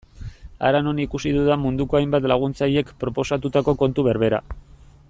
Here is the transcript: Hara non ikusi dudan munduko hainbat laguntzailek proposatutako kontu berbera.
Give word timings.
Hara 0.67 0.79
non 0.85 1.01
ikusi 1.03 1.33
dudan 1.35 1.61
munduko 1.65 1.99
hainbat 1.99 2.27
laguntzailek 2.33 2.91
proposatutako 3.05 3.77
kontu 3.85 4.09
berbera. 4.13 4.43